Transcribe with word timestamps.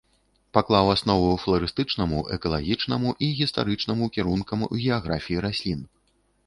Паклаў 0.57 0.87
аснову 0.93 1.27
фларыстычнаму, 1.43 2.23
экалагічнаму 2.37 3.09
і 3.27 3.33
гістарычнаму 3.43 4.05
кірункам 4.19 4.59
у 4.71 4.73
геаграфіі 4.89 5.39
раслін. 5.49 5.89